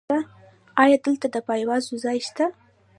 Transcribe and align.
ایا 0.83 0.97
دلته 1.05 1.27
د 1.33 1.35
پایواز 1.47 1.83
ځای 2.03 2.17
شته؟ 2.27 2.45